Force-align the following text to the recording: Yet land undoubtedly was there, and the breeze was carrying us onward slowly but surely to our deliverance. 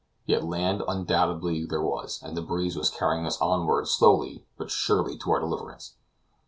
Yet 0.25 0.43
land 0.43 0.81
undoubtedly 0.87 1.63
was 1.69 2.19
there, 2.19 2.27
and 2.27 2.35
the 2.35 2.41
breeze 2.41 2.75
was 2.75 2.89
carrying 2.89 3.27
us 3.27 3.39
onward 3.39 3.87
slowly 3.87 4.47
but 4.57 4.71
surely 4.71 5.15
to 5.19 5.29
our 5.31 5.39
deliverance. 5.39 5.93